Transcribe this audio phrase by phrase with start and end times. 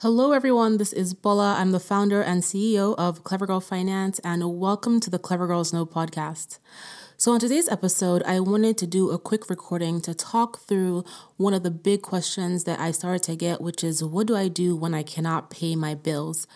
[0.00, 0.76] Hello, everyone.
[0.76, 1.56] This is Bola.
[1.58, 5.72] I'm the founder and CEO of Clever Girl Finance, and welcome to the Clever Girls
[5.72, 6.60] Know podcast.
[7.16, 11.04] So, on today's episode, I wanted to do a quick recording to talk through
[11.36, 14.46] one of the big questions that I started to get, which is what do I
[14.46, 16.46] do when I cannot pay my bills?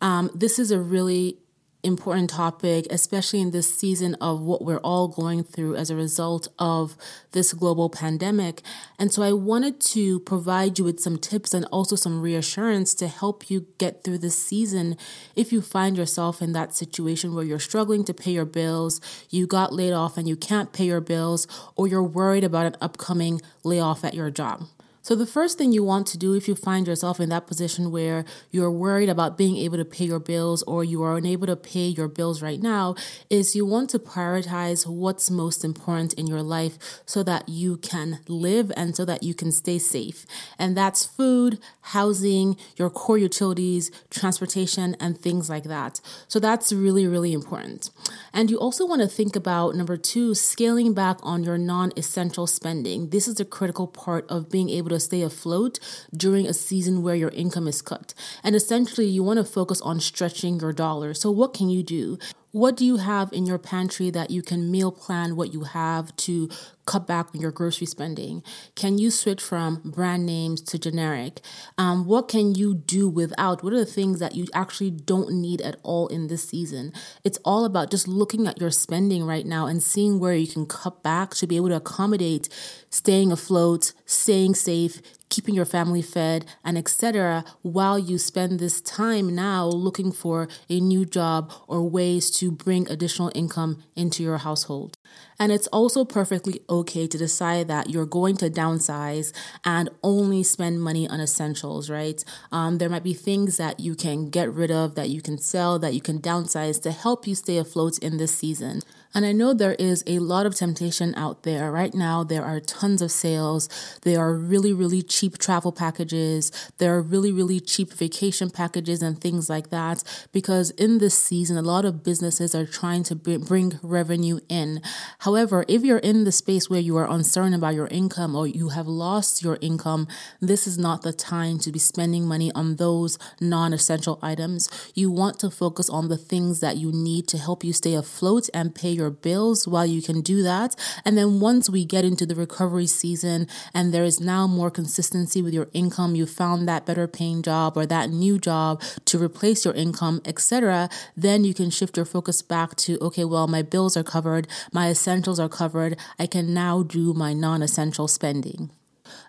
[0.00, 1.38] Um, this is a really
[1.86, 6.48] important topic, especially in this season of what we're all going through as a result
[6.58, 6.96] of
[7.32, 8.62] this global pandemic.
[8.98, 13.08] And so I wanted to provide you with some tips and also some reassurance to
[13.08, 14.96] help you get through this season
[15.34, 19.46] if you find yourself in that situation where you're struggling to pay your bills, you
[19.46, 21.46] got laid off and you can't pay your bills,
[21.76, 24.66] or you're worried about an upcoming layoff at your job.
[25.06, 27.92] So, the first thing you want to do if you find yourself in that position
[27.92, 31.54] where you're worried about being able to pay your bills or you are unable to
[31.54, 32.96] pay your bills right now
[33.30, 38.18] is you want to prioritize what's most important in your life so that you can
[38.26, 40.26] live and so that you can stay safe.
[40.58, 46.00] And that's food, housing, your core utilities, transportation, and things like that.
[46.26, 47.90] So, that's really, really important.
[48.32, 52.48] And you also want to think about number two, scaling back on your non essential
[52.48, 53.10] spending.
[53.10, 55.78] This is a critical part of being able to to stay afloat
[56.16, 58.14] during a season where your income is cut.
[58.42, 61.14] And essentially, you want to focus on stretching your dollar.
[61.14, 62.18] So, what can you do?
[62.52, 66.16] What do you have in your pantry that you can meal plan what you have
[66.16, 66.48] to
[66.86, 68.42] cut back on your grocery spending?
[68.74, 71.40] Can you switch from brand names to generic?
[71.76, 73.62] Um, what can you do without?
[73.62, 76.92] What are the things that you actually don't need at all in this season?
[77.24, 80.66] It's all about just looking at your spending right now and seeing where you can
[80.66, 82.48] cut back to be able to accommodate
[82.90, 89.34] staying afloat, staying safe, keeping your family fed, and etc., while you spend this time
[89.34, 94.95] now looking for a new job or ways to bring additional income into your household.
[95.38, 99.32] And it's also perfectly okay to decide that you're going to downsize
[99.64, 102.24] and only spend money on essentials, right?
[102.50, 105.78] Um, there might be things that you can get rid of, that you can sell,
[105.78, 108.80] that you can downsize to help you stay afloat in this season.
[109.16, 111.72] And I know there is a lot of temptation out there.
[111.72, 113.66] Right now, there are tons of sales.
[114.02, 116.52] There are really, really cheap travel packages.
[116.76, 120.04] There are really, really cheap vacation packages and things like that.
[120.32, 124.82] Because in this season, a lot of businesses are trying to bring revenue in.
[125.20, 128.68] However, if you're in the space where you are uncertain about your income or you
[128.68, 130.08] have lost your income,
[130.42, 134.68] this is not the time to be spending money on those non essential items.
[134.94, 138.50] You want to focus on the things that you need to help you stay afloat
[138.52, 140.74] and pay your bills while you can do that.
[141.04, 145.42] And then once we get into the recovery season and there is now more consistency
[145.42, 149.64] with your income, you found that better paying job or that new job to replace
[149.64, 153.96] your income, etc., then you can shift your focus back to okay, well, my bills
[153.96, 155.98] are covered, my essentials are covered.
[156.18, 158.70] I can now do my non essential spending.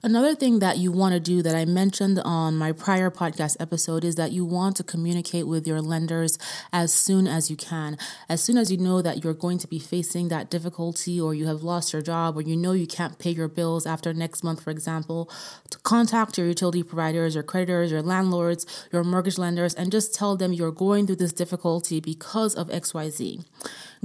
[0.03, 4.03] Another thing that you want to do that I mentioned on my prior podcast episode
[4.03, 6.37] is that you want to communicate with your lenders
[6.71, 7.97] as soon as you can.
[8.29, 11.47] As soon as you know that you're going to be facing that difficulty or you
[11.47, 14.61] have lost your job or you know you can't pay your bills after next month,
[14.61, 15.31] for example,
[15.71, 20.37] to contact your utility providers, your creditors, your landlords, your mortgage lenders, and just tell
[20.37, 23.43] them you're going through this difficulty because of XYZ.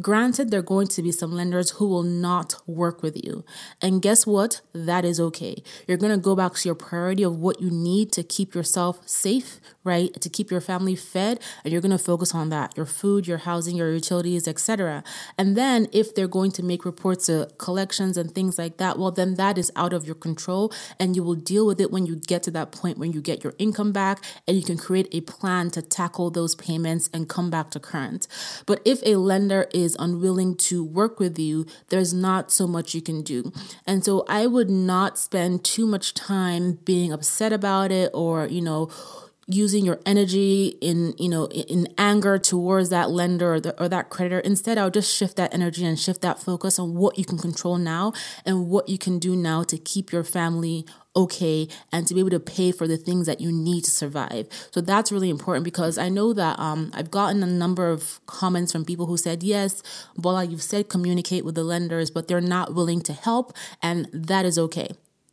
[0.01, 3.45] Granted, there are going to be some lenders who will not work with you.
[3.81, 4.61] And guess what?
[4.73, 5.63] That is okay.
[5.87, 9.07] You're going to go back to your priority of what you need to keep yourself
[9.07, 10.13] safe, right?
[10.21, 13.39] To keep your family fed, and you're going to focus on that your food, your
[13.39, 15.03] housing, your utilities, etc.
[15.37, 19.11] And then if they're going to make reports of collections and things like that, well,
[19.11, 22.17] then that is out of your control, and you will deal with it when you
[22.17, 25.21] get to that point when you get your income back and you can create a
[25.23, 28.29] plan to tackle those payments and come back to current.
[28.67, 32.95] But if a lender is is unwilling to work with you, there's not so much
[32.95, 33.53] you can do.
[33.87, 38.63] And so I would not spend too much time being upset about it or, you
[38.63, 38.91] know,
[39.53, 44.09] using your energy in you know in anger towards that lender or, the, or that
[44.11, 47.39] creditor instead i'll just shift that energy and shift that focus on what you can
[47.39, 48.13] control now
[48.45, 52.31] and what you can do now to keep your family okay and to be able
[52.31, 54.49] to pay for the things that you need to survive.
[54.71, 58.73] So that's really important because I know that um, I've gotten a number of comments
[58.73, 59.83] from people who said, yes,
[60.17, 63.53] Bola, you've said communicate with the lenders, but they're not willing to help,
[63.83, 64.89] and that is okay.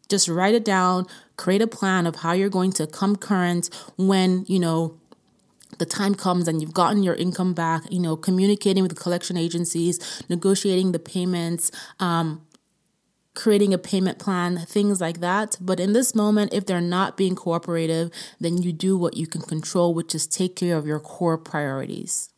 [0.09, 1.05] Just write it down,
[1.39, 4.99] create a plan of how you're going to come current when, you know,
[5.77, 9.37] the time comes and you've gotten your income back, you know, communicating with the collection
[9.37, 12.45] agencies, negotiating the payments, um,
[13.35, 15.55] creating a payment plan, things like that.
[15.61, 19.41] But in this moment, if they're not being cooperative, then you do what you can
[19.41, 22.29] control, which is take care of your core priorities.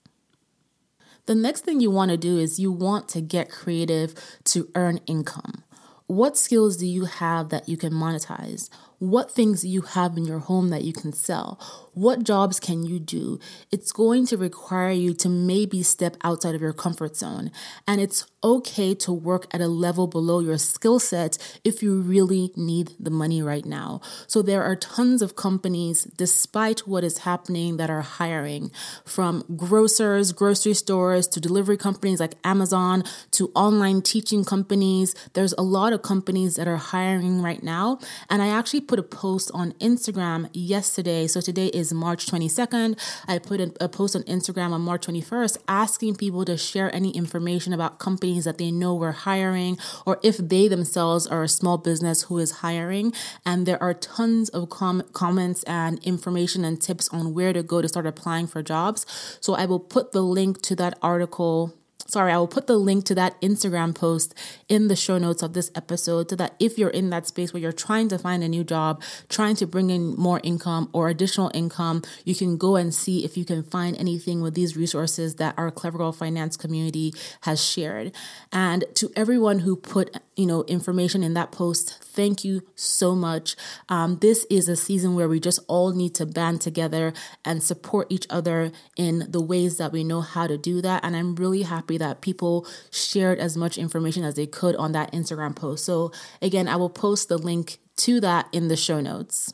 [1.25, 4.13] The next thing you want to do is you want to get creative
[4.45, 5.63] to earn income.
[6.12, 8.69] What skills do you have that you can monetize?
[9.02, 11.60] what things you have in your home that you can sell.
[11.96, 13.40] What jobs can you do?
[13.72, 17.50] It's going to require you to maybe step outside of your comfort zone.
[17.88, 22.51] And it's okay to work at a level below your skill set if you really
[22.55, 24.01] need the money right now.
[24.27, 28.71] So there are tons of companies, despite what is happening, that are hiring
[29.05, 35.13] from grocers, grocery stores, to delivery companies like Amazon, to online teaching companies.
[35.33, 37.99] There's a lot of companies that are hiring right now.
[38.29, 41.27] And I actually put a post on Instagram yesterday.
[41.27, 42.99] So today is March 22nd.
[43.27, 47.73] I put a, post on Instagram on March 21st asking people to share any information
[47.73, 52.24] about companies that they know were hiring or if they themselves are a small business
[52.24, 53.13] who is hiring.
[53.45, 57.81] And there are tons of com- comments and information and tips on where to go
[57.81, 59.06] to start applying for jobs.
[59.42, 61.74] So I will put the link to that article
[62.12, 64.36] sorry, I will put the link to that Instagram post
[64.68, 67.62] in the show notes of this episode so that if you're in that space where
[67.62, 71.50] you're trying to find a new job, trying to bring in more income or additional
[71.54, 75.56] income, you can go and see if you can find anything with these resources that
[75.58, 78.12] our Clever Girl Finance community has shared.
[78.52, 83.56] And to everyone who put, you know, information in that post, thank you so much.
[83.88, 87.13] Um, this is a season where we just all need to band together
[87.46, 91.06] and support each other in the ways that we know how to do that.
[91.06, 95.12] And I'm really happy that people shared as much information as they could on that
[95.13, 95.86] Instagram post.
[95.86, 96.12] So,
[96.42, 99.53] again, I will post the link to that in the show notes.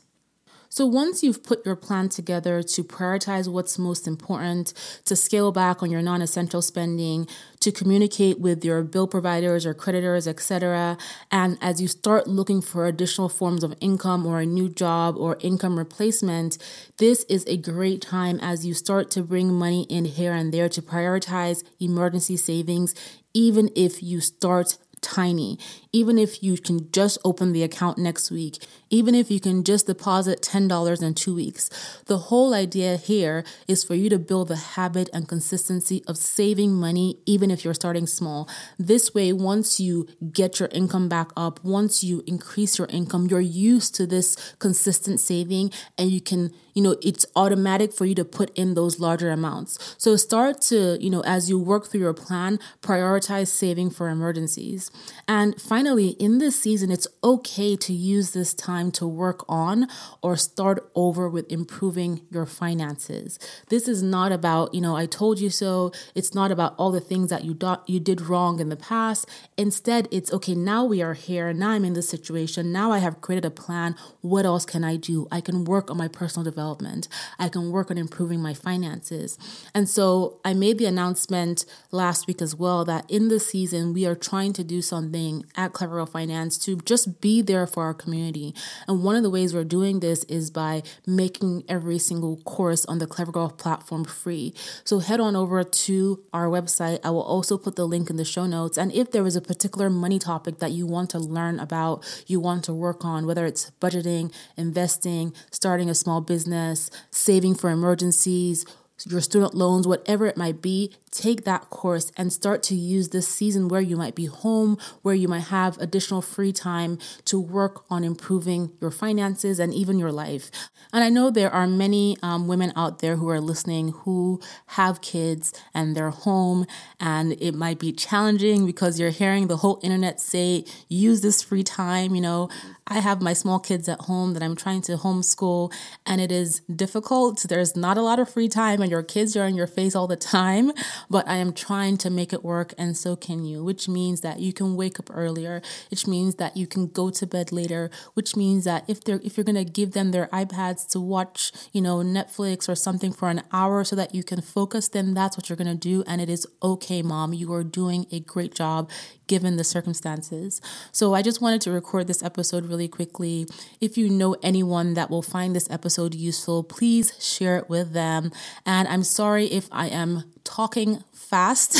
[0.78, 4.72] So, once you've put your plan together to prioritize what's most important,
[5.06, 7.26] to scale back on your non essential spending,
[7.58, 10.96] to communicate with your bill providers or creditors, etc.,
[11.32, 15.36] and as you start looking for additional forms of income or a new job or
[15.40, 16.58] income replacement,
[16.98, 20.68] this is a great time as you start to bring money in here and there
[20.68, 22.94] to prioritize emergency savings,
[23.34, 25.58] even if you start tiny.
[25.92, 28.58] Even if you can just open the account next week,
[28.90, 31.70] even if you can just deposit $10 in two weeks.
[32.06, 36.74] The whole idea here is for you to build the habit and consistency of saving
[36.74, 38.48] money, even if you're starting small.
[38.78, 43.40] This way, once you get your income back up, once you increase your income, you're
[43.40, 48.24] used to this consistent saving and you can, you know, it's automatic for you to
[48.24, 49.96] put in those larger amounts.
[49.98, 54.87] So start to, you know, as you work through your plan, prioritize saving for emergencies.
[55.26, 59.86] And finally, in this season, it's okay to use this time to work on
[60.22, 63.38] or start over with improving your finances.
[63.68, 65.92] This is not about, you know, I told you so.
[66.14, 69.26] It's not about all the things that you do- you did wrong in the past.
[69.56, 71.52] Instead, it's okay, now we are here.
[71.52, 72.72] Now I'm in this situation.
[72.72, 73.96] Now I have created a plan.
[74.20, 75.26] What else can I do?
[75.30, 77.08] I can work on my personal development.
[77.38, 79.38] I can work on improving my finances.
[79.74, 84.06] And so I made the announcement last week as well that in this season, we
[84.06, 88.54] are trying to do something at Clever Finance to just be there for our community.
[88.86, 92.98] And one of the ways we're doing this is by making every single course on
[92.98, 94.54] the Clever platform free.
[94.84, 97.00] So head on over to our website.
[97.04, 98.78] I will also put the link in the show notes.
[98.78, 102.40] And if there is a particular money topic that you want to learn about, you
[102.40, 108.64] want to work on, whether it's budgeting, investing, starting a small business, saving for emergencies,
[109.06, 113.28] your student loans, whatever it might be, take that course and start to use this
[113.28, 117.84] season where you might be home, where you might have additional free time to work
[117.90, 120.50] on improving your finances and even your life.
[120.92, 125.00] And I know there are many um, women out there who are listening who have
[125.00, 126.66] kids and they're home,
[126.98, 131.62] and it might be challenging because you're hearing the whole internet say, use this free
[131.62, 132.14] time.
[132.14, 132.48] You know,
[132.88, 135.72] I have my small kids at home that I'm trying to homeschool,
[136.06, 137.44] and it is difficult.
[137.48, 140.06] There's not a lot of free time, and your kids are in your face all
[140.06, 140.72] the time
[141.10, 144.40] but I am trying to make it work, and so can you, which means that
[144.40, 148.36] you can wake up earlier, which means that you can go to bed later, which
[148.36, 151.98] means that if they're if you're gonna give them their iPads to watch, you know,
[151.98, 155.56] Netflix or something for an hour so that you can focus, then that's what you're
[155.56, 156.04] gonna do.
[156.06, 157.32] And it is okay, mom.
[157.32, 158.90] You are doing a great job
[159.28, 160.60] given the circumstances.
[160.90, 163.46] So I just wanted to record this episode really quickly.
[163.80, 168.32] If you know anyone that will find this episode useful, please share it with them.
[168.66, 171.76] And I'm sorry if I am talking fast.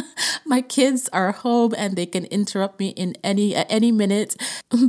[0.44, 4.36] My kids are home and they can interrupt me in any at any minute,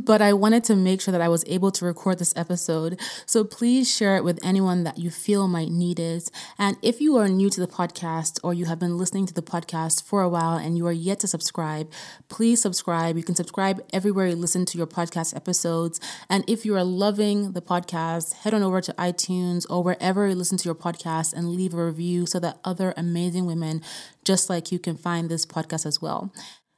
[0.01, 2.99] but I wanted to make sure that I was able to record this episode.
[3.25, 6.29] So please share it with anyone that you feel might need it.
[6.57, 9.41] And if you are new to the podcast or you have been listening to the
[9.41, 11.89] podcast for a while and you are yet to subscribe,
[12.27, 13.15] please subscribe.
[13.15, 16.01] You can subscribe everywhere you listen to your podcast episodes.
[16.29, 20.35] And if you are loving the podcast, head on over to iTunes or wherever you
[20.35, 23.81] listen to your podcast and leave a review so that other amazing women
[24.25, 26.33] just like you can find this podcast as well.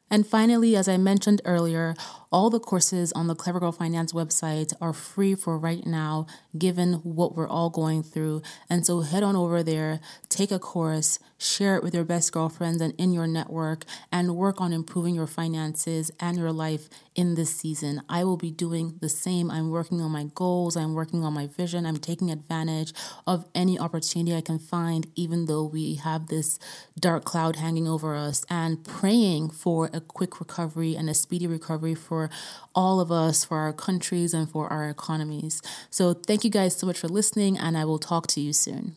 [0.09, 1.95] And finally, as I mentioned earlier,
[2.31, 6.95] all the courses on the Clever Girl Finance website are free for right now, given
[6.95, 8.41] what we're all going through.
[8.69, 12.81] And so head on over there, take a course, share it with your best girlfriends
[12.81, 17.55] and in your network, and work on improving your finances and your life in this
[17.55, 18.01] season.
[18.09, 19.49] I will be doing the same.
[19.49, 22.93] I'm working on my goals, I'm working on my vision, I'm taking advantage
[23.25, 26.59] of any opportunity I can find, even though we have this
[26.99, 31.95] dark cloud hanging over us, and praying for a quick recovery and a speedy recovery
[31.95, 32.29] for
[32.73, 35.61] all of us, for our countries, and for our economies.
[35.89, 38.95] So, thank you guys so much for listening, and I will talk to you soon.